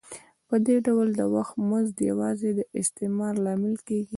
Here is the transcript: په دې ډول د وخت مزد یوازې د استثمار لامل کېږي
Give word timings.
په 0.47 0.55
دې 0.65 0.75
ډول 0.85 1.07
د 1.19 1.21
وخت 1.35 1.55
مزد 1.69 1.97
یوازې 2.09 2.49
د 2.55 2.59
استثمار 2.81 3.33
لامل 3.45 3.75
کېږي 3.87 4.09